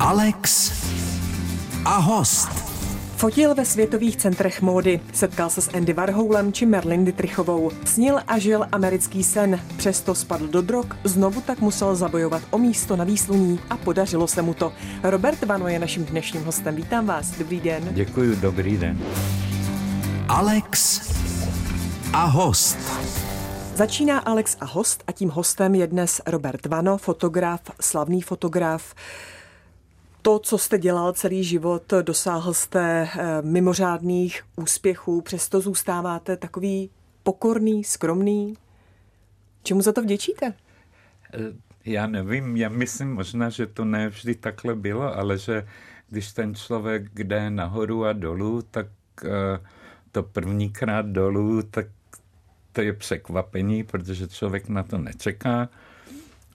[0.00, 0.72] Alex
[1.84, 2.48] a host.
[3.16, 7.70] Fotil ve světových centrech módy, setkal se s Andy Warholem či Merlin Dietrichovou.
[7.84, 12.96] Snil a žil americký sen, přesto spadl do drog, znovu tak musel zabojovat o místo
[12.96, 14.72] na výsluní a podařilo se mu to.
[15.02, 16.76] Robert Vano je naším dnešním hostem.
[16.76, 17.88] Vítám vás, dobrý den.
[17.90, 18.98] Děkuji, dobrý den.
[20.28, 21.00] Alex
[22.12, 22.78] a host.
[23.74, 28.94] Začíná Alex a host a tím hostem je dnes Robert Vano, fotograf, slavný fotograf.
[30.22, 36.90] To, co jste dělal celý život, dosáhl jste eh, mimořádných úspěchů, přesto zůstáváte takový
[37.22, 38.54] pokorný, skromný.
[39.62, 40.54] Čemu za to vděčíte?
[41.34, 41.38] Eh,
[41.84, 45.66] já nevím, já myslím možná, že to ne vždy takhle bylo, ale že
[46.08, 48.86] když ten člověk jde nahoru a dolů, tak
[49.24, 49.60] eh,
[50.12, 51.86] to prvníkrát dolů, tak
[52.72, 55.68] to je překvapení, protože člověk na to nečeká.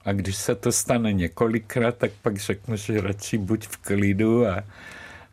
[0.06, 4.64] A když se to stane několikrát, tak pak řeknu, že radši buď v klidu a,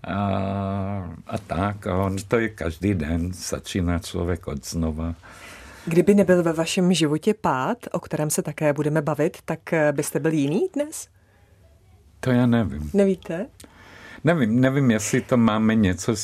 [0.03, 0.17] a,
[1.27, 1.87] a tak.
[1.87, 5.15] A on to je každý den, začíná člověk od znova.
[5.85, 9.59] Kdyby nebyl ve vašem životě pád, o kterém se také budeme bavit, tak
[9.91, 11.07] byste byl jiný dnes?
[12.19, 12.89] To já nevím.
[12.93, 13.45] Nevíte?
[14.23, 16.17] Nevím, nevím, jestli to máme něco, uh,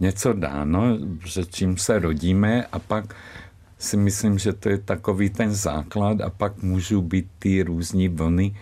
[0.00, 3.14] něco dáno, že čím se rodíme a pak
[3.84, 8.56] si myslím, že to je takový ten základ a pak můžou být ty různí vlny,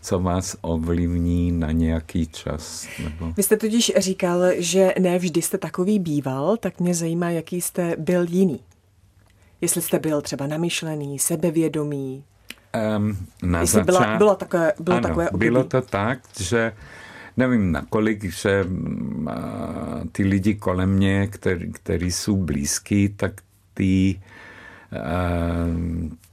[0.00, 2.88] co vás ovlivní na nějaký čas.
[3.04, 3.32] Nebo...
[3.36, 7.96] Vy jste totiž říkal, že ne vždy jste takový býval, tak mě zajímá, jaký jste
[7.98, 8.60] byl jiný.
[9.60, 12.24] Jestli jste byl třeba namyšlený, sebevědomý.
[12.96, 13.86] Um, na Jestli začát...
[13.86, 15.46] byla, bylo takové, bylo ano, takové období.
[15.46, 16.72] bylo to tak, že
[17.36, 19.32] nevím nakolik, že uh,
[20.12, 23.32] ty lidi kolem mě, který, který jsou blízký, tak
[23.74, 24.20] ty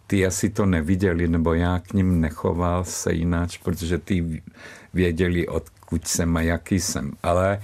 [0.08, 4.42] ty asi to neviděli, nebo já k ním nechoval se jináč, protože ty
[4.94, 7.12] věděli, odkud jsem a jaký jsem.
[7.24, 7.62] Ale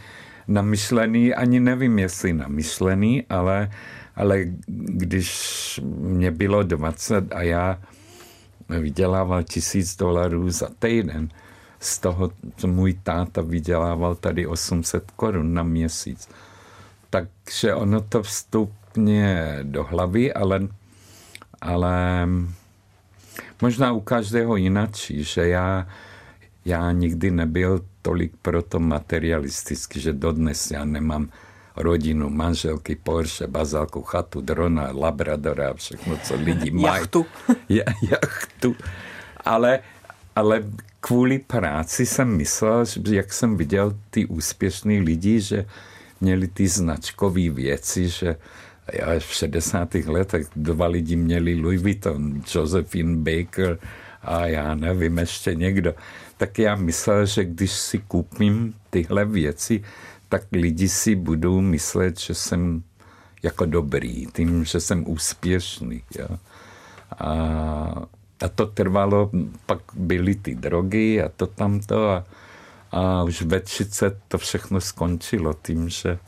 [0.47, 3.71] namyšlený, ani nevím, jestli namyšlený, ale,
[4.15, 7.79] ale když mě bylo 20 a já
[8.69, 11.29] vydělával tisíc dolarů za týden,
[11.79, 12.31] z toho,
[12.65, 16.29] můj táta vydělával tady 800 korun na měsíc.
[17.09, 20.67] Takže ono to vstupně do hlavy, ale
[21.61, 22.27] ale
[23.61, 25.87] možná u každého jinačí, že já,
[26.65, 31.29] já nikdy nebyl tolik proto materialistický, že dodnes já nemám
[31.75, 36.85] rodinu, manželky, Porsche, bazálku, chatu, drona, labradora a všechno, co lidi mají.
[36.85, 37.25] Jachtu.
[37.69, 38.75] Ja, jachtu.
[39.45, 39.79] Ale,
[40.35, 40.63] ale
[40.99, 45.65] kvůli práci jsem myslel, že jak jsem viděl ty úspěšní lidi, že
[46.21, 48.35] měli ty značkové věci, že
[48.91, 49.95] já v 60.
[49.95, 53.79] letech dva lidi měli Louis Vuitton, Josephine Baker
[54.21, 55.93] a já nevím, ještě někdo.
[56.37, 59.83] Tak já myslel, že když si koupím tyhle věci,
[60.29, 62.83] tak lidi si budou myslet, že jsem
[63.43, 66.03] jako dobrý, tím, že jsem úspěšný.
[66.19, 66.27] Jo.
[67.19, 67.35] A,
[68.41, 69.31] a to trvalo,
[69.65, 72.25] pak byly ty drogy a to tamto a,
[72.91, 76.19] a už ve 30 to všechno skončilo tím, že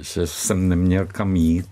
[0.00, 1.66] že jsem neměl kam jít.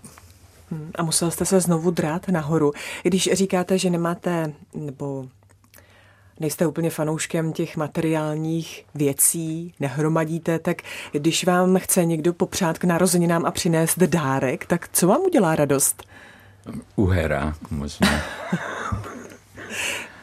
[0.71, 2.73] Hmm, a musel jste se znovu drát nahoru.
[3.03, 5.27] Když říkáte, že nemáte, nebo
[6.39, 10.77] nejste úplně fanouškem těch materiálních věcí, nehromadíte, tak
[11.11, 16.03] když vám chce někdo popřát k narozeninám a přinést dárek, tak co vám udělá radost?
[16.95, 18.09] Uherák možná.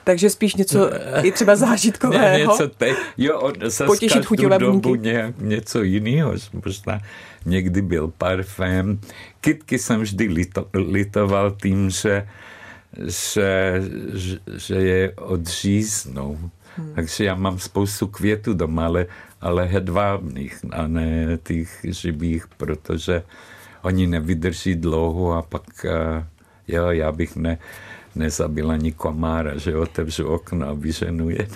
[0.05, 0.91] Takže spíš něco
[1.23, 2.23] i třeba zážitkového.
[2.23, 3.53] Ne, něco te, jo, on
[3.87, 6.35] Potěšit chuťové dobu nějak, něco jiného.
[6.65, 7.01] Možná
[7.45, 9.01] někdy byl parfém.
[9.41, 12.29] Kytky jsem vždy lito, litoval tím, že,
[13.07, 13.83] že,
[14.57, 16.39] že je odříznou.
[16.77, 16.93] Hmm.
[16.95, 19.07] Takže já mám spoustu květů doma, ale,
[19.41, 23.23] ale hedvábných a ne těch živých, protože
[23.83, 25.87] oni nevydrží dlouho a pak
[26.69, 27.59] jo, já bych ne,
[28.15, 31.49] nezabila ani komára, že otevřu okno a vyženu je.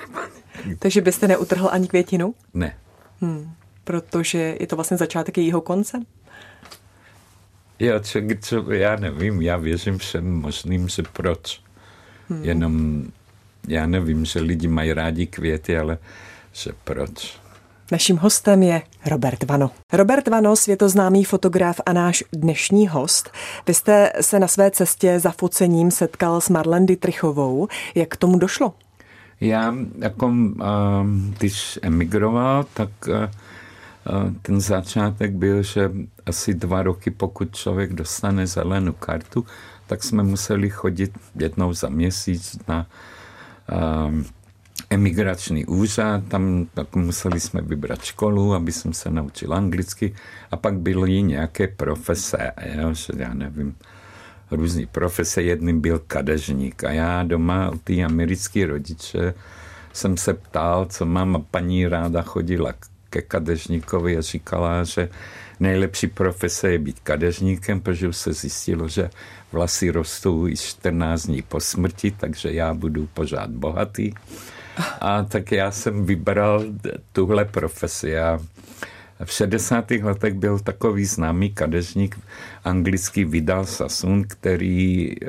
[0.78, 2.34] Takže byste neutrhl ani květinu?
[2.54, 2.76] Ne.
[3.20, 3.52] Hmm,
[3.84, 6.00] protože je to vlastně začátek jejího konce?
[7.78, 11.60] Jo, co, co, já nevím, já věřím všem možným, že proč.
[12.28, 12.44] Hmm.
[12.44, 13.04] Jenom
[13.68, 15.98] já nevím, že lidi mají rádi květy, ale
[16.52, 17.40] že proč.
[17.92, 19.70] Naším hostem je Robert Vano.
[19.92, 23.30] Robert Vano, světoznámý fotograf a náš dnešní host.
[23.66, 27.68] Vy jste se na své cestě za focením setkal s Marlen Dietrichovou.
[27.94, 28.74] Jak k tomu došlo?
[29.40, 30.32] Já, jako,
[31.38, 32.90] když emigroval, tak
[34.42, 35.90] ten začátek byl, že
[36.26, 39.46] asi dva roky, pokud člověk dostane zelenou kartu,
[39.86, 42.86] tak jsme museli chodit jednou za měsíc na
[44.90, 50.14] emigrační úřad, tam tak museli jsme vybrat školu, aby jsem se naučil anglicky
[50.50, 53.76] a pak byly nějaké profese, jo, že já nevím,
[54.50, 59.34] různý profese, jedním byl kadežník a já doma u té americké rodiče
[59.92, 62.74] jsem se ptal, co mám a paní ráda chodila
[63.10, 65.08] ke kadežníkovi a říkala, že
[65.60, 69.10] nejlepší profese je být kadeřníkem, protože už se zjistilo, že
[69.52, 74.12] vlasy rostou i 14 dní po smrti, takže já budu pořád bohatý.
[75.00, 76.64] A tak já jsem vybral
[77.12, 78.18] tuhle profesi.
[78.18, 78.38] A
[79.24, 79.90] v 60.
[79.90, 82.18] letech byl takový známý kadeřník
[82.64, 85.28] anglický Vidal Sassoon, který uh,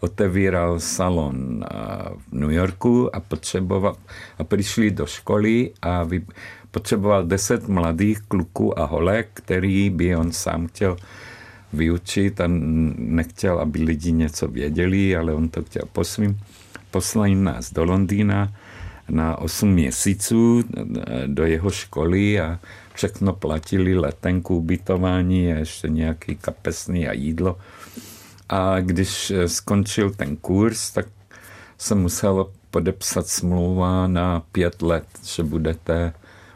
[0.00, 3.96] otevíral salon uh, v New Yorku a potřeboval
[4.38, 6.22] a přišli do školy a vy,
[6.70, 10.96] potřeboval deset mladých kluků a holek, který by on sám chtěl
[11.72, 12.44] vyučit a
[12.96, 16.40] nechtěl, aby lidi něco věděli, ale on to chtěl po svým.
[16.90, 18.52] Poslal nás do Londýna
[19.10, 20.64] na 8 měsíců
[21.26, 22.58] do jeho školy a
[22.94, 27.58] všechno platili, letenku, ubytování a ještě nějaký kapesný a jídlo.
[28.48, 31.06] A když skončil ten kurz, tak
[31.78, 36.12] jsem musel podepsat smlouva na pět let, že budete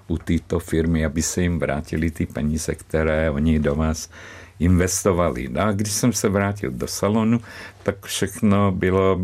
[0.09, 4.11] u této firmy, aby se jim vrátili ty peníze, které oni do vás
[4.61, 5.49] investovali.
[5.49, 7.41] No a když jsem se vrátil do salonu,
[7.83, 9.21] tak všechno bylo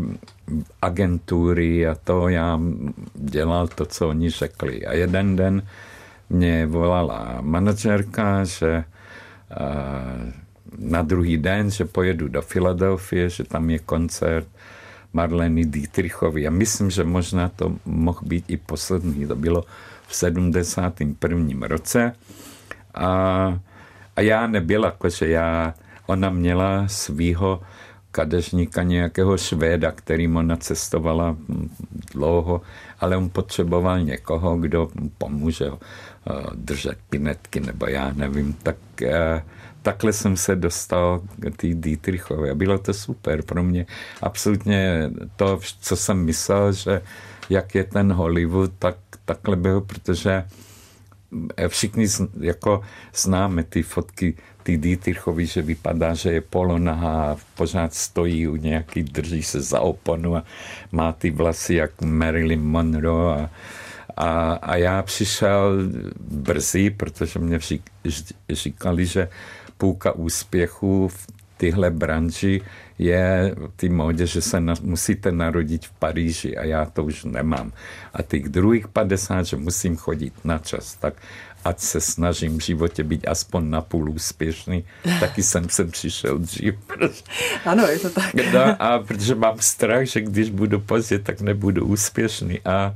[0.81, 2.59] agentury a to já
[3.13, 4.85] dělal to, co oni řekli.
[4.85, 5.61] A jeden den
[6.29, 8.83] mě volala manažerka, že
[10.77, 14.47] na druhý den, že pojedu do Filadelfie, že tam je koncert
[15.13, 16.47] Marleny Dietrichovi.
[16.47, 19.27] A myslím, že možná to mohl být i poslední.
[19.27, 19.63] To bylo
[20.07, 21.67] v 71.
[21.67, 22.15] roce.
[22.95, 23.59] A,
[24.17, 25.73] a já nebyl jakože já,
[26.05, 27.61] ona měla svýho
[28.11, 31.37] kadeřníka nějakého švéda, kterým ona cestovala
[32.13, 32.61] dlouho,
[32.99, 39.43] ale on potřeboval někoho, kdo pomůže eh, držet pinetky, nebo já nevím, tak eh,
[39.81, 43.85] takhle jsem se dostal k té Dietrichové bylo to super pro mě.
[44.21, 47.01] Absolutně to, co jsem myslel, že
[47.49, 50.43] jak je ten Hollywood, tak takhle byl, protože
[51.67, 52.05] všichni
[52.39, 52.81] jako
[53.13, 54.33] známe ty fotky
[54.67, 59.79] ty Dietrichovi, že vypadá, že je polonahá a pořád stojí u nějaký, drží se za
[59.79, 60.43] oponu a
[60.91, 63.49] má ty vlasy jak Marilyn Monroe a,
[64.17, 65.77] a, a já přišel
[66.19, 67.59] brzy, protože mě
[68.49, 69.29] říkali, že
[69.77, 71.27] půlka úspěchu v
[71.57, 72.61] tyhle branži
[72.99, 77.71] je ty módě, že se na, musíte narodit v Paríži a já to už nemám.
[78.13, 81.13] A těch druhých 50, že musím chodit na čas, tak
[81.65, 84.83] ať se snažím v životě být aspoň napůl úspěšný,
[85.19, 86.75] taky jsem sem přišel dřív.
[87.65, 88.33] Ano, je to tak.
[88.53, 92.59] No, a protože mám strach, že když budu pozdě, tak nebudu úspěšný.
[92.65, 92.95] A,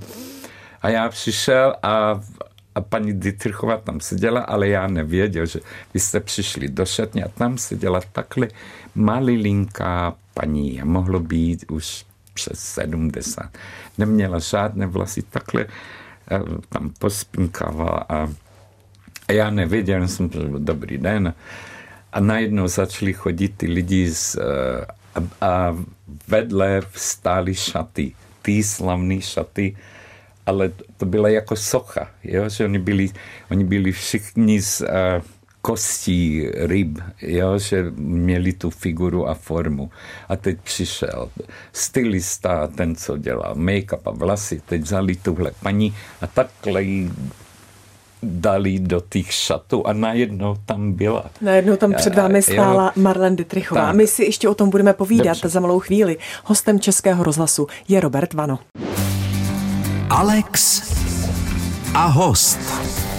[0.82, 2.22] a já přišel a
[2.76, 5.60] a paní Dietrichová tam seděla, ale já nevěděl, že
[5.94, 8.48] vy jste přišli do šatně a tam seděla takhle
[8.96, 13.58] malilinká paní a mohlo být už přes 70.
[13.98, 15.66] Neměla žádné vlasy, takhle
[16.32, 16.40] eh,
[16.70, 18.30] tam pospinkávala a,
[19.28, 21.34] a já nevěděl, jsem řekl, dobrý den.
[22.14, 24.86] A najednou začali chodit ty lidi z, eh,
[25.16, 25.78] a, a
[26.28, 29.76] vedle stály šaty, ty slavné šaty,
[30.46, 32.50] ale to byla jako socha, jo?
[32.50, 33.10] že oni byli,
[33.52, 34.88] oni byli všichni z uh,
[35.62, 37.60] kostí ryb, jo?
[37.60, 39.90] že měli tu figuru a formu.
[40.30, 41.30] A teď přišel
[41.74, 47.12] stylista, ten, co dělal make-up a vlasy, teď vzali tuhle paní a takhle jí
[48.24, 51.26] dali do těch šatů a najednou tam byla.
[51.42, 53.92] Najednou tam před vámi stála Marlene Dietrichová.
[53.92, 55.50] My si ještě o tom budeme povídat Dobře.
[55.50, 56.18] za malou chvíli.
[56.44, 58.60] Hostem Českého rozhlasu je Robert Vano.
[60.14, 60.82] Alex
[61.94, 62.60] a host.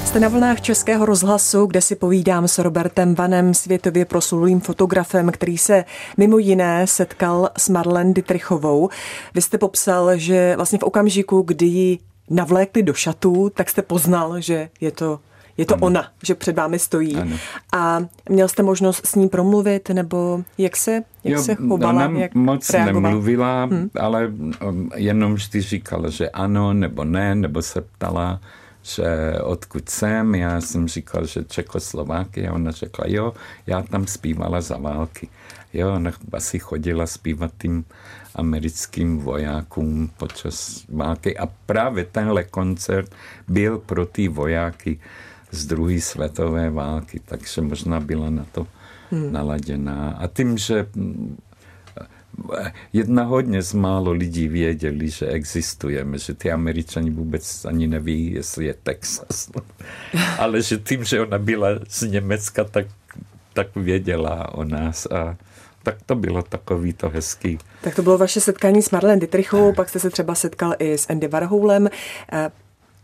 [0.04, 5.58] Jste na vlnách Českého rozhlasu, kde si povídám s Robertem Vanem, světově proslulým fotografem, který
[5.58, 5.84] se
[6.16, 8.88] mimo jiné setkal s Marlene Dietrichovou.
[9.34, 11.98] Vy jste popsal, že vlastně v okamžiku, kdy ji
[12.30, 15.20] navlékli do šatů, tak jste poznal, že je to
[15.56, 15.86] je to ano.
[15.86, 17.16] ona, že před vámi stojí.
[17.16, 17.36] Ano.
[17.72, 20.92] A měl jste možnost s ní promluvit, nebo jak se,
[21.24, 23.08] jak jo, se chovala, ona jak moc reagovala?
[23.08, 23.90] nemluvila, hmm.
[24.00, 24.26] ale
[24.68, 28.40] um, jenom vždy říkala, že ano, nebo ne, nebo se ptala,
[28.82, 29.04] že
[29.42, 33.32] odkud jsem, já jsem říkal, že Čekoslováky, a ona řekla, jo,
[33.66, 35.28] já tam zpívala za války.
[35.72, 37.84] Jo, ona asi chodila zpívat tím
[38.34, 43.14] americkým vojákům počas války a právě tenhle koncert
[43.48, 45.00] byl pro ty vojáky
[45.52, 48.66] z druhé světové války, takže možná byla na to
[49.10, 49.32] hmm.
[49.32, 50.16] naladěná.
[50.18, 50.86] A tím, že
[52.92, 58.64] jedna hodně z málo lidí věděli, že existujeme, že ty američani vůbec ani neví, jestli
[58.64, 59.50] je Texas.
[60.38, 62.86] Ale že tím, že ona byla z Německa, tak,
[63.52, 65.36] tak věděla o nás a
[65.82, 67.58] tak to bylo takový to hezký.
[67.80, 71.10] Tak to bylo vaše setkání s Marlene Dietrichovou, pak jste se třeba setkal i s
[71.10, 71.88] Andy Warholem.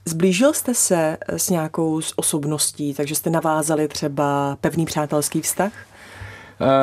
[0.08, 5.72] Eh, zblížil jste se s nějakou z osobností, takže jste navázali třeba pevný přátelský vztah?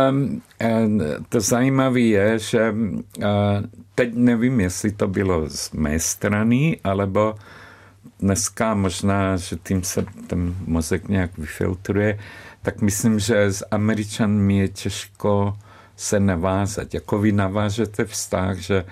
[0.09, 0.41] Um,
[1.29, 3.23] to zajímavé je, že uh,
[3.95, 7.35] teď nevím, jestli to bylo z mé strany, alebo
[8.19, 12.19] dneska možná, že tím se ten mozek nějak vyfiltruje,
[12.61, 15.57] tak myslím, že s Američanmi je těžko
[15.95, 16.93] se navázat.
[16.93, 18.89] Jako vy navážete vztah, že uh,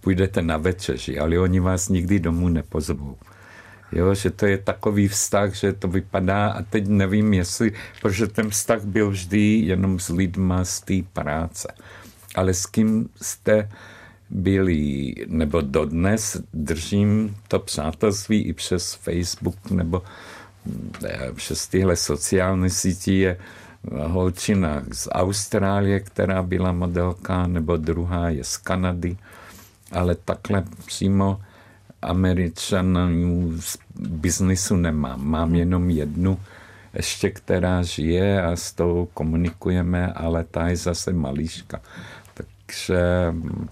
[0.00, 3.16] půjdete na večeři, ale oni vás nikdy domů nepozvou.
[3.92, 7.72] Jo, že to je takový vztah, že to vypadá a teď nevím, jestli,
[8.02, 11.68] protože ten vztah byl vždy jenom s lidma z té práce.
[12.34, 13.68] Ale s kým jste
[14.30, 20.02] byli, nebo dodnes držím to přátelství i přes Facebook nebo
[21.04, 23.36] eh, přes tyhle sociální sítě
[23.90, 29.16] holčina z Austrálie, která byla modelka, nebo druhá je z Kanady,
[29.92, 31.40] ale takhle přímo
[32.02, 35.24] Američanů z biznisu nemám.
[35.24, 36.38] Mám jenom jednu
[36.94, 41.80] ještě, která žije a s tou komunikujeme, ale ta je zase malíška.
[42.34, 43.00] Takže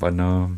[0.00, 0.56] ono...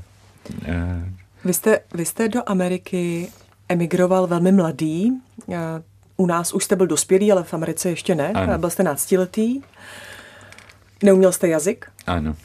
[0.64, 1.12] Eh...
[1.44, 3.28] Vy, jste, vy jste do Ameriky
[3.68, 5.12] emigroval velmi mladý.
[6.16, 8.32] U nás už jste byl dospělý, ale v Americe ještě ne.
[8.32, 8.58] Ano.
[8.58, 9.60] Byl jste náctiletý.
[11.02, 11.86] Neuměl jste jazyk?
[12.06, 12.36] Ano.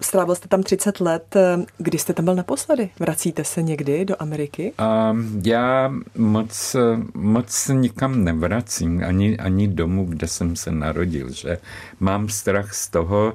[0.00, 1.36] Strávil jste tam 30 let.
[1.78, 2.90] Kdy jste tam byl naposledy?
[3.00, 4.72] Vracíte se někdy do Ameriky?
[5.10, 6.76] Um, já moc,
[7.14, 11.32] moc se nikam nevracím, ani, ani domů, kde jsem se narodil.
[11.32, 11.58] Že
[12.00, 13.34] mám strach z toho,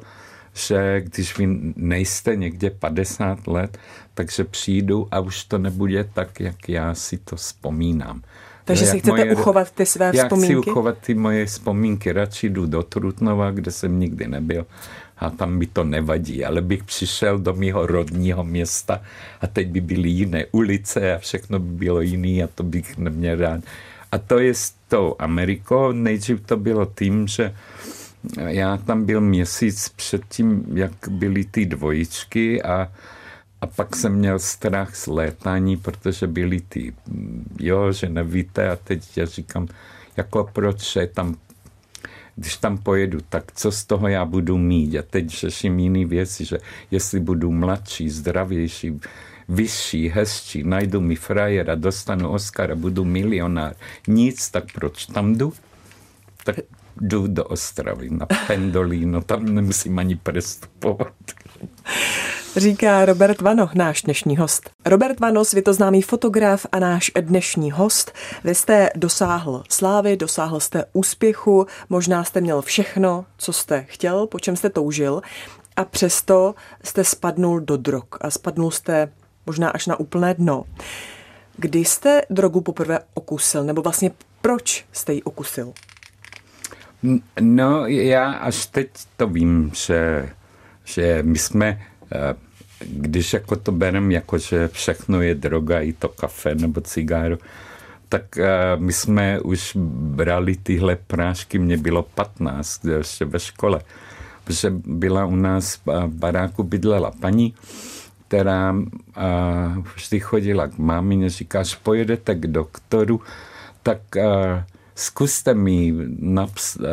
[0.53, 3.77] že když vy nejste někde 50 let,
[4.13, 8.21] takže přijdu a už to nebude tak, jak já si to vzpomínám.
[8.65, 10.53] Takže si chcete moje, uchovat ty své já vzpomínky?
[10.53, 12.11] Já chci uchovat ty moje vzpomínky.
[12.11, 14.65] Radši jdu do Trutnova, kde jsem nikdy nebyl
[15.17, 19.01] a tam mi to nevadí, ale bych přišel do mého rodního města
[19.41, 23.37] a teď by byly jiné ulice a všechno by bylo jiný a to bych neměl
[23.37, 23.61] rád.
[24.11, 25.91] A to je s tou Amerikou.
[25.91, 27.55] Nejdřív to bylo tím, že
[28.37, 32.91] já tam byl měsíc předtím, jak byly ty dvojičky a
[33.65, 36.93] a pak jsem měl strach z létání, protože byly ty,
[37.59, 39.67] jo, že nevíte a teď já říkám,
[40.17, 41.35] jako proč je tam
[42.35, 44.97] když tam pojedu, tak co z toho já budu mít?
[44.97, 46.57] A teď řeším jiný věci, že
[46.91, 48.99] jestli budu mladší, zdravější,
[49.49, 53.75] vyšší, hezčí, najdu mi frajera, dostanu Oscara, budu milionár.
[54.07, 55.53] Nic, tak proč tam jdu?
[56.43, 56.55] Tak
[57.01, 61.13] jdu do Ostravy, na Pendolino, tam nemusím ani prestupovat
[62.55, 64.69] říká Robert Vano, náš dnešní host.
[64.85, 68.11] Robert Vano, světoznámý fotograf a náš dnešní host.
[68.43, 74.39] Vy jste dosáhl slávy, dosáhl jste úspěchu, možná jste měl všechno, co jste chtěl, po
[74.39, 75.21] čem jste toužil
[75.75, 79.09] a přesto jste spadnul do drog a spadnul jste
[79.45, 80.63] možná až na úplné dno.
[81.57, 85.73] Kdy jste drogu poprvé okusil, nebo vlastně proč jste ji okusil?
[87.39, 90.29] No, já až teď to vím, že,
[90.83, 91.81] že my jsme
[92.79, 97.37] když jako to berem, jako že všechno je droga, i to kafe nebo cigáro,
[98.09, 99.71] tak uh, my jsme už
[100.15, 103.81] brali tyhle prášky, mě bylo 15 ještě ve škole,
[104.43, 107.53] protože byla u nás v baráku bydlela paní,
[108.27, 108.75] která
[109.95, 113.21] vždy chodila k mámině, říká, až pojedete k doktoru,
[113.83, 113.99] tak
[114.95, 115.93] zkuste mi,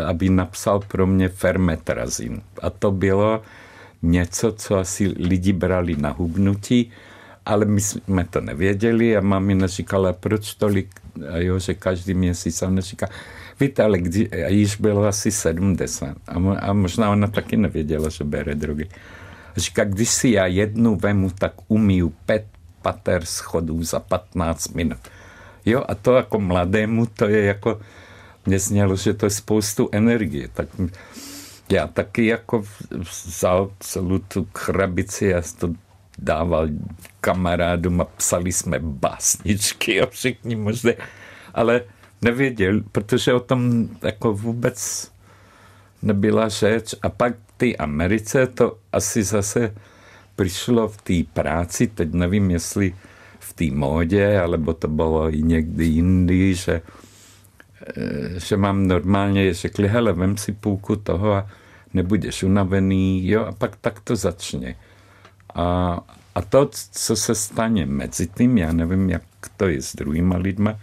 [0.07, 2.42] aby napsal pro mě fermetrazin.
[2.62, 3.42] A to bylo
[4.02, 6.90] něco, co asi lidi brali na hubnutí,
[7.47, 10.88] ale my jsme to nevěděli a mamina říkala, proč tolik,
[11.30, 13.09] a jo, že každý měsíc a ona říká,
[13.61, 18.25] víte, ale kdy, a již bylo asi 70 a, a možná ona taky nevěděla, že
[18.25, 18.88] bere drogy.
[19.56, 22.44] A říká, když si já jednu vemu, tak umiju pet
[22.82, 24.99] pater schodů za 15 minut.
[25.66, 27.80] Jo, a to jako mladému, to je jako,
[28.47, 30.49] mě znělo, že to je spoustu energie.
[30.49, 30.68] Tak
[31.73, 35.75] já taky jako vzal celou tu krabici a to
[36.19, 36.69] dával
[37.21, 40.95] kamarádům a psali jsme básničky a všichni možné,
[41.55, 41.83] ale
[42.23, 45.11] nevěděl, protože o tom jako vůbec
[46.02, 46.95] nebyla řeč.
[47.02, 49.75] A pak ty Americe to asi zase
[50.37, 52.95] přišlo v té práci, teď nevím, jestli
[53.41, 56.83] v té módě, alebo to bylo i někdy jindy, že,
[57.87, 61.47] eh, že mám normálně řekli, hele, vem si půlku toho a
[61.94, 64.75] nebudeš unavený, jo, a pak tak to začne.
[65.54, 65.99] A,
[66.34, 69.22] a to, co se stane mezi tím, já nevím, jak
[69.56, 70.78] to je s druhýma lidma,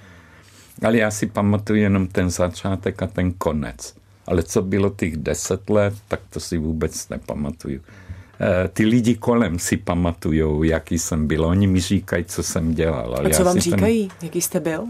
[0.84, 3.96] ale já si pamatuju jenom ten začátek a ten konec.
[4.28, 7.82] Ale co bylo těch deset let, tak to si vůbec nepamatuju.
[8.42, 11.46] E, ty lidi kolem si pamatujou, jaký jsem byl.
[11.46, 13.16] Oni mi říkají, co jsem dělal.
[13.16, 14.08] Ale a co vám říkají?
[14.08, 14.18] Ten...
[14.22, 14.88] Jaký jste byl?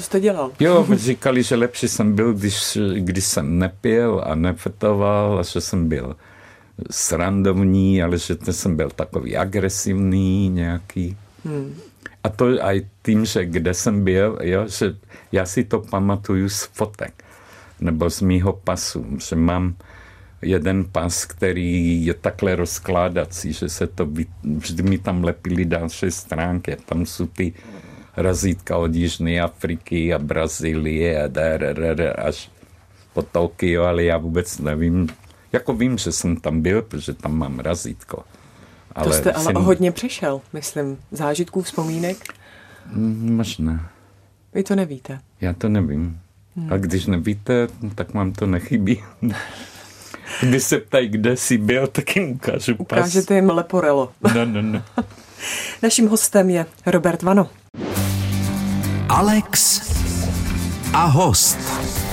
[0.00, 0.52] Co jste dělal?
[0.60, 5.88] Jo, říkali, že lepší jsem byl, když, když jsem nepil a nefetoval a že jsem
[5.88, 6.16] byl
[6.90, 11.16] srandovní, ale že jsem byl takový agresivní nějaký.
[11.44, 11.74] Hmm.
[12.24, 14.96] A to aj tím, že kde jsem byl, jo, že
[15.32, 17.24] já si to pamatuju z fotek
[17.80, 19.74] nebo z mýho pasu, že mám
[20.42, 24.08] jeden pas, který je takhle rozkládací, že se to,
[24.44, 27.52] vždy mi tam lepili další stránky, tam jsou ty
[28.16, 32.50] razítka od Jižní Afriky a Brazílie a DRR až
[33.12, 35.08] po Tokio, ale já vůbec nevím,
[35.52, 38.24] jako vím, že jsem tam byl, protože tam mám razítko.
[38.94, 39.54] Ale to jste ale jsem...
[39.54, 42.16] hodně přešel, myslím, zážitků, vzpomínek?
[42.92, 43.90] Mm, možná.
[44.54, 45.20] Vy to nevíte?
[45.40, 46.20] Já to nevím.
[46.56, 46.72] Hmm.
[46.72, 49.02] A když nevíte, tak vám to nechybí.
[50.42, 52.98] Když se ptají, kde jsi byl, tak jim ukážu pas.
[52.98, 54.12] Ukážete jim Leporello.
[54.34, 54.82] No, no, no.
[55.82, 57.48] Naším hostem je Robert Vano.
[59.12, 59.80] Alex
[60.94, 61.58] a host.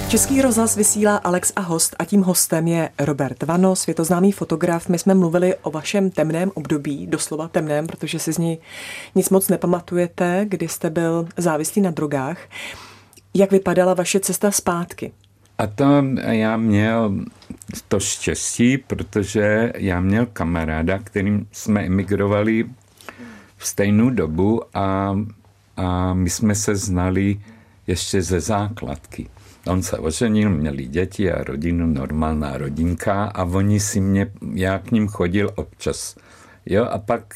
[0.09, 4.89] Český rozhlas vysílá Alex a host a tím hostem je Robert Vano, světoznámý fotograf.
[4.89, 8.59] My jsme mluvili o vašem temném období, doslova temném, protože si z ní
[9.15, 12.37] nic moc nepamatujete, kdy jste byl závislý na drogách.
[13.33, 15.11] Jak vypadala vaše cesta zpátky?
[15.57, 17.15] A to já měl
[17.87, 22.65] to štěstí, protože já měl kamaráda, kterým jsme emigrovali
[23.57, 25.15] v stejnou dobu a,
[25.77, 27.39] a my jsme se znali
[27.87, 29.29] ještě ze základky.
[29.67, 34.91] On se oženil, měli děti a rodinu, normálná rodinka a oni si mě, já k
[34.91, 36.15] ním chodil občas.
[36.65, 37.33] Jo, a pak,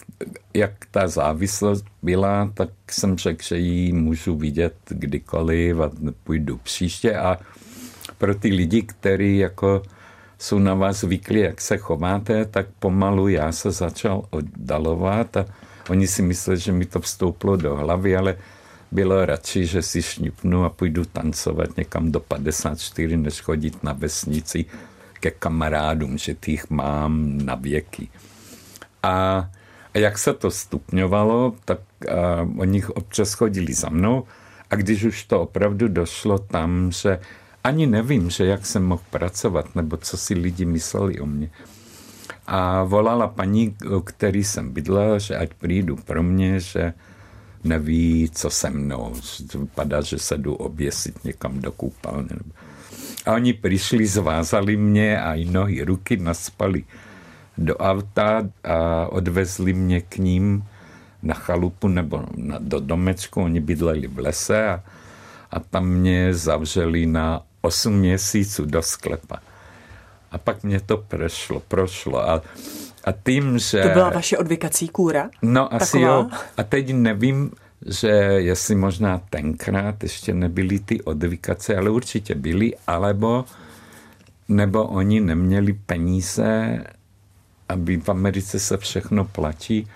[0.54, 5.92] jak ta závislost byla, tak jsem řekl, že ji můžu vidět kdykoliv a
[6.24, 7.38] půjdu příště a
[8.18, 9.82] pro ty lidi, kteří jako
[10.40, 15.46] jsou na vás zvyklí, jak se chováte, tak pomalu já se začal oddalovat a
[15.92, 18.38] oni si mysleli, že mi to vstoupilo do hlavy, ale
[18.92, 24.66] bylo radši, že si šňupnu a půjdu tancovat někam do 54, než chodit na vesnici
[25.20, 28.08] ke kamarádům, že těch mám na věky.
[29.04, 29.46] A,
[29.94, 34.24] a jak se to stupňovalo, tak a, oni občas chodili za mnou
[34.70, 37.20] a když už to opravdu došlo tam, že
[37.64, 41.50] ani nevím, že jak jsem mohl pracovat, nebo co si lidi mysleli o mě.
[42.48, 46.94] A volala paní, který jsem bydlel, že ať přijdu pro mě, že
[47.64, 49.14] neví, co se mnou.
[49.54, 52.30] Vypadá, že se jdu oběsit někam do koupelny.
[53.26, 56.84] A oni přišli, zvázali mě a i nohy, ruky naspali
[57.58, 60.64] do auta a odvezli mě k ním
[61.24, 63.42] na chalupu nebo na, do domečku.
[63.42, 64.84] Oni bydleli v lese a,
[65.52, 69.38] a tam mě zavřeli na 8 měsíců do sklepa.
[70.32, 72.30] A pak mě to prošlo, prošlo.
[72.30, 72.42] A,
[73.04, 73.82] a tím, že...
[73.82, 75.30] To byla vaše odvykací kůra?
[75.42, 76.12] No asi Taková?
[76.12, 76.30] jo.
[76.58, 77.52] A teď nevím,
[77.86, 83.46] že jestli možná tenkrát ještě nebyly ty odvykace, ale určitě byly, alebo
[84.52, 86.84] nebo oni neměli peníze,
[87.70, 89.88] aby v Americe se všechno platí.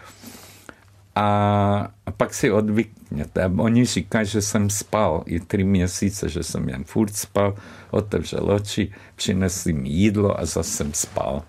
[1.16, 3.52] A, pak si odvykněte.
[3.58, 7.56] Oni říkají, že jsem spal i tři měsíce, že jsem jen furt spal,
[7.92, 11.44] otevřel oči, přinesli mi jídlo a zase jsem spal.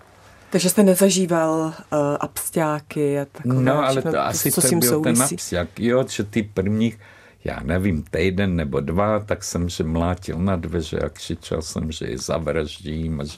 [0.49, 1.73] Takže jste nezažíval uh,
[2.19, 5.13] absťáky a takové No, ale to asi co to byl souvisí.
[5.15, 5.79] ten absťák.
[5.79, 6.99] Jo, že ty prvních,
[7.43, 12.05] já nevím, týden nebo dva, tak jsem že mlátil na dveře a křičel jsem, že
[12.05, 13.21] je zavraždím.
[13.21, 13.37] A, že,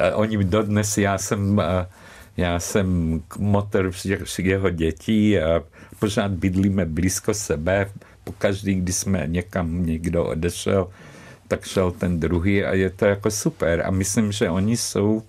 [0.00, 1.64] a oni dodnes, já jsem, uh,
[2.40, 3.90] já jsem motor
[4.38, 5.62] jeho dětí a
[5.98, 7.90] pořád bydlíme blízko sebe.
[8.24, 10.88] Pokaždý, když jsme někam někdo odešel,
[11.48, 13.82] tak šel ten druhý a je to jako super.
[13.86, 15.22] A myslím, že oni jsou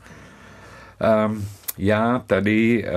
[1.28, 1.48] Um,
[1.78, 2.92] já tady uh,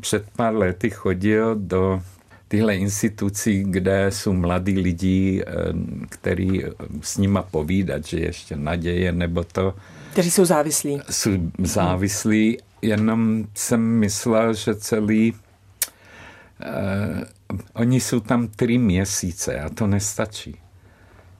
[0.00, 2.02] před pár lety chodil do
[2.48, 6.62] tyhle institucí, kde jsou mladí lidi, uh, který
[7.00, 9.74] s nima povídat, že ještě naděje nebo to.
[10.12, 11.00] Kteří jsou závislí.
[11.10, 15.38] Jsou závislí, jenom jsem myslel, že celý uh,
[17.72, 20.56] oni jsou tam tři měsíce a to nestačí.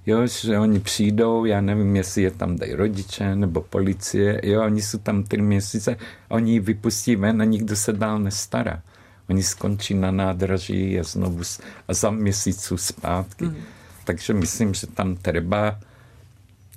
[0.07, 4.83] Jo, že oni přijdou, já nevím, jestli je tam dají rodiče nebo policie, jo, oni
[4.83, 5.97] jsou tam tři měsíce,
[6.29, 8.83] oni vypustí ven a nikdo se dál nestará.
[9.29, 11.43] Oni skončí na nádraží a znovu
[11.89, 13.45] a za měsíců zpátky.
[13.45, 13.57] Mm.
[14.05, 15.81] Takže myslím, že tam třeba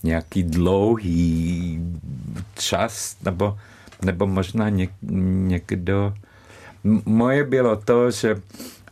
[0.03, 1.79] nějaký dlouhý
[2.55, 3.57] čas, nebo,
[4.05, 6.13] nebo možná něk, někdo.
[7.05, 8.41] Moje bylo to, že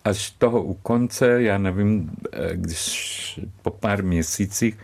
[0.05, 4.77] až toho u konce, já nevím, eh, když po pár měsících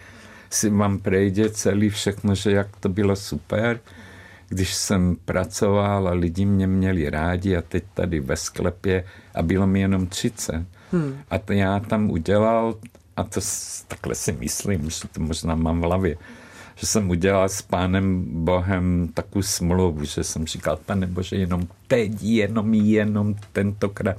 [0.50, 3.80] si vám prejde celý všechno, že jak to bylo super,
[4.50, 9.04] když jsem pracoval a lidi mě měli rádi a teď tady ve sklepě
[9.36, 10.66] a bylo mi jenom 30.
[10.92, 11.18] Hmm.
[11.30, 12.76] A to já tam udělal,
[13.18, 13.42] a to
[13.88, 16.18] takhle si myslím, že to možná mám v hlavě,
[16.76, 22.24] že jsem udělal s pánem Bohem takovou smlouvu, že jsem říkal, pane Bože, jenom teď,
[22.24, 24.18] jenom, jenom tentokrát,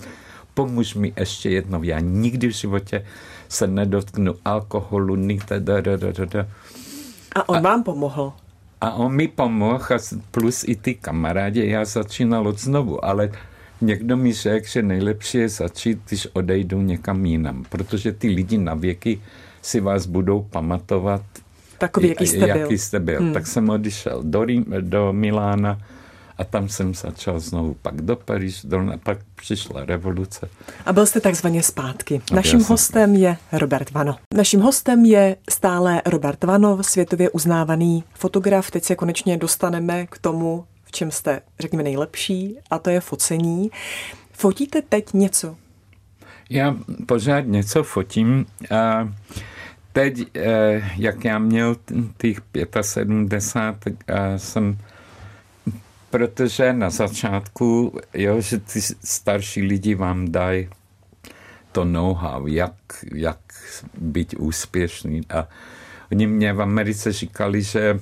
[0.54, 3.04] pomůž mi ještě jednou, já nikdy v životě
[3.48, 5.16] se nedotknu alkoholu,
[7.34, 8.32] A on a, vám pomohl?
[8.80, 9.84] A on mi pomohl,
[10.30, 13.30] plus i ty kamarádi, já začínal od znovu, ale
[13.80, 18.74] někdo mi řekl, že nejlepší je začít, když odejdu někam jinam, protože ty lidi na
[18.74, 19.22] věky
[19.62, 21.22] si vás budou pamatovat,
[21.82, 22.70] Takový, jaký jste jaký byl.
[22.70, 23.20] Jste byl.
[23.20, 23.32] Hmm.
[23.32, 25.78] Tak jsem odešel do, Rím, do Milána
[26.38, 30.48] a tam jsem začal znovu pak do Paříž, do, pak přišla revoluce.
[30.86, 32.22] A byl jste takzvaně zpátky.
[32.32, 32.68] A Naším jsem...
[32.68, 34.16] hostem je Robert Vano.
[34.34, 38.70] Naším hostem je stále Robert Vano, světově uznávaný fotograf.
[38.70, 43.70] Teď se konečně dostaneme k tomu, v čem jste, řekněme, nejlepší, a to je focení.
[44.32, 45.56] Fotíte teď něco?
[46.50, 48.46] Já pořád něco fotím.
[48.70, 49.08] A
[49.92, 51.76] teď, eh, jak já měl
[52.18, 52.40] těch
[52.82, 54.78] 75, tak jsem
[56.12, 60.68] protože na začátku, jo, že ty starší lidi vám dají
[61.72, 62.74] to know-how, jak,
[63.14, 63.38] jak
[63.98, 65.20] být úspěšný.
[65.30, 65.48] A
[66.12, 68.00] oni mě v Americe říkali, že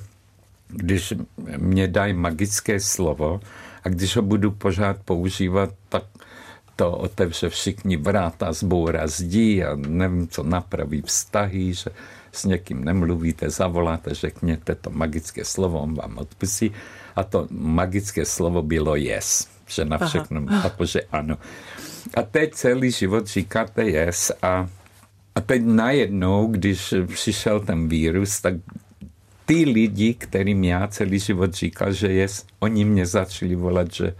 [0.67, 1.13] když
[1.57, 3.39] mě dají magické slovo
[3.83, 6.03] a když ho budu pořád používat, tak
[6.81, 11.89] to otevře všichni vráta, zboura zdí a nevím, co napraví vztahy, že
[12.31, 16.71] s někým nemluvíte, zavoláte, řekněte to magické slovo, on vám odpustí.
[17.15, 21.37] A to magické slovo bylo yes, že na všechno, jakože ano.
[22.17, 24.69] A teď celý život říkáte yes a,
[25.35, 28.53] a teď najednou, když přišel ten vírus, tak
[29.45, 34.15] ty lidi, kterým já celý život říkal, že yes, oni mě začali volat, že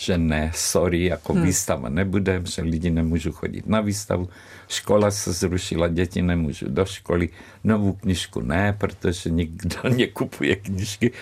[0.00, 1.42] že ne, sorry, jako hmm.
[1.42, 4.28] výstava nebude, že lidi nemůžu chodit na výstavu,
[4.68, 7.28] škola se zrušila, děti nemůžu do školy,
[7.64, 11.12] novou knižku ne, protože nikdo nekupuje knižky,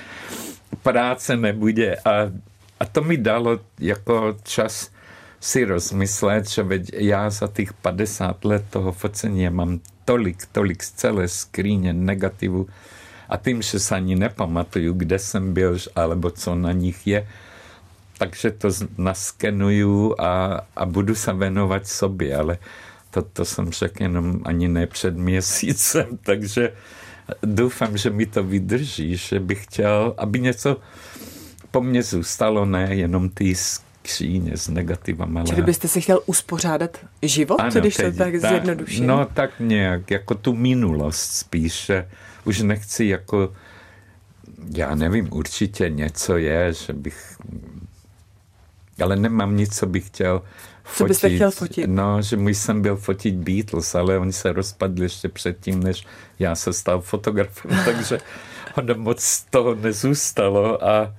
[0.82, 2.30] práce nebude a,
[2.80, 4.90] a to mi dalo jako čas
[5.40, 10.90] si rozmyslet, že veď já za těch 50 let toho focení mám tolik, tolik z
[10.90, 12.68] celé skříně negativu
[13.28, 17.26] a tím, že se ani nepamatuju, kde jsem byl, alebo co na nich je,
[18.18, 22.58] takže to naskenuju a, a budu se věnovat sobě, ale
[23.10, 26.72] to, to jsem řekl jenom ani ne před měsícem, takže
[27.42, 30.76] doufám, že mi to vydrží, že bych chtěl, aby něco
[31.70, 35.44] po mně zůstalo, ne jenom ty skříně s negativama.
[35.44, 39.06] Čili byste si chtěl uspořádat život, ano, když teď, to tak ta, zjednoduším?
[39.06, 42.08] No tak nějak, jako tu minulost spíše.
[42.44, 43.52] Už nechci jako,
[44.76, 47.36] já nevím, určitě něco je, že bych
[49.02, 50.42] ale nemám nic, co bych chtěl
[50.84, 50.98] fotit.
[50.98, 51.86] Co byste chtěl fotit?
[51.88, 56.06] No, že můj jsem byl fotit Beatles, ale oni se rozpadli ještě předtím, než
[56.38, 58.18] já se stal fotografem, takže
[58.76, 61.14] ono moc z toho nezůstalo a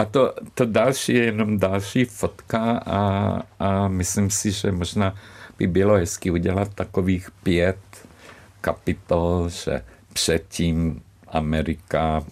[0.00, 5.14] a to, to další je jenom další fotka a, a myslím si, že možná
[5.58, 7.78] by bylo hezky udělat takových pět
[8.60, 12.24] kapitol, že předtím Amerika,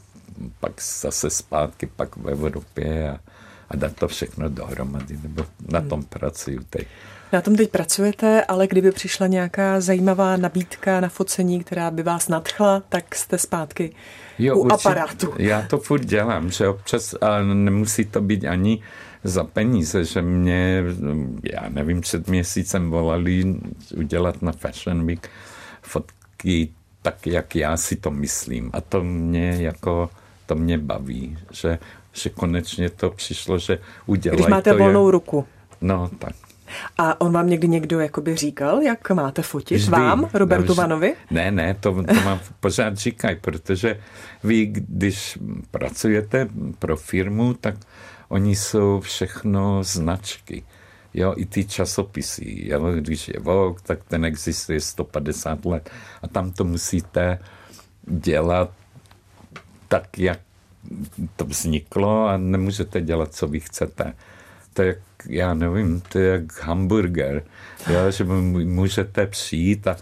[0.60, 3.20] pak zase zpátky, pak v Evropě a,
[3.70, 6.86] a dát to všechno dohromady, nebo na tom pracuju teď.
[7.32, 12.28] Na tom teď pracujete, ale kdyby přišla nějaká zajímavá nabídka na focení, která by vás
[12.28, 13.94] nadchla, tak jste zpátky
[14.38, 15.34] jo, u určitě, aparátu.
[15.38, 18.82] Já to furt dělám, že občas a nemusí to být ani
[19.24, 20.84] za peníze, že mě,
[21.52, 23.54] já nevím, před měsícem volali
[23.96, 25.30] udělat na Fashion Week
[25.82, 26.68] fotky
[27.02, 28.70] tak, jak já si to myslím.
[28.72, 30.10] A to mě jako,
[30.46, 31.78] to mě baví, že
[32.18, 35.12] že konečně to přišlo, že udělají Když máte to volnou je...
[35.12, 35.46] ruku.
[35.80, 36.32] No, tak.
[36.98, 39.78] A on vám někdy někdo jakoby říkal, jak máte fotit?
[39.78, 39.90] Vždy.
[39.90, 40.74] Vám, Robertu vždy.
[40.74, 41.14] Vanovi?
[41.30, 44.00] Ne, ne, to, to vám pořád říkají, protože
[44.44, 45.38] vy, když
[45.70, 47.74] pracujete pro firmu, tak
[48.28, 50.62] oni jsou všechno značky.
[51.14, 52.68] Jo, i ty časopisy.
[52.68, 55.90] Jo, když je Vogue, tak ten existuje 150 let
[56.22, 57.38] a tam to musíte
[58.06, 58.70] dělat
[59.88, 60.38] tak, jak
[61.36, 64.14] to vzniklo a nemůžete dělat, co vy chcete.
[64.72, 64.96] To je
[65.26, 67.44] já nevím, to je jak hamburger,
[67.90, 69.96] jo, že můžete přijít a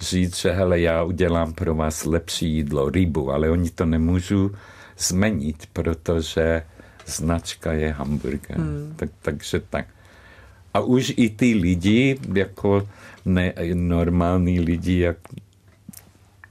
[0.00, 4.54] říct, že hele, já udělám pro vás lepší jídlo, rybu, ale oni to nemůžu
[4.98, 6.62] změnit, protože
[7.06, 8.56] značka je hamburger.
[8.56, 8.94] Hmm.
[8.96, 9.86] Tak, takže tak.
[10.74, 12.88] A už i ty lidi, jako
[13.24, 15.16] ne, normální lidi, jak,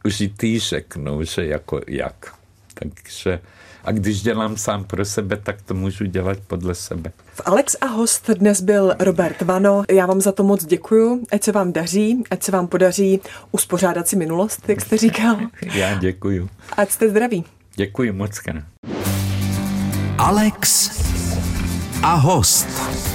[0.06, 2.36] už i ty řeknou, že jako jak.
[2.74, 3.40] Takže
[3.84, 7.12] a když dělám sám pro sebe, tak to můžu dělat podle sebe.
[7.34, 9.84] V Alex a host dnes byl Robert Vano.
[9.91, 11.24] Já vám za to moc děkuju.
[11.32, 15.38] Ať se vám daří, ať se vám podaří uspořádat si minulost, jak jste říkal.
[15.74, 16.50] Já děkuju.
[16.78, 17.44] Ať jste zdraví.
[17.76, 18.39] Děkuji moc.
[20.17, 20.91] Alex
[22.04, 23.11] a host.